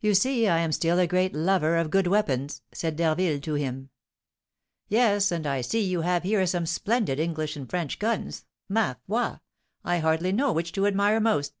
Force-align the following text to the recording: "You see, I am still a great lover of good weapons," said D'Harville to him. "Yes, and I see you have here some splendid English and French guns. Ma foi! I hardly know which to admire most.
"You 0.00 0.14
see, 0.14 0.48
I 0.48 0.60
am 0.60 0.72
still 0.72 0.98
a 0.98 1.06
great 1.06 1.34
lover 1.34 1.76
of 1.76 1.90
good 1.90 2.06
weapons," 2.06 2.62
said 2.72 2.96
D'Harville 2.96 3.38
to 3.40 3.52
him. 3.56 3.90
"Yes, 4.88 5.30
and 5.30 5.46
I 5.46 5.60
see 5.60 5.82
you 5.82 6.00
have 6.00 6.22
here 6.22 6.46
some 6.46 6.64
splendid 6.64 7.20
English 7.20 7.56
and 7.56 7.68
French 7.68 7.98
guns. 7.98 8.46
Ma 8.70 8.94
foi! 9.06 9.34
I 9.84 9.98
hardly 9.98 10.32
know 10.32 10.50
which 10.54 10.72
to 10.72 10.86
admire 10.86 11.20
most. 11.20 11.58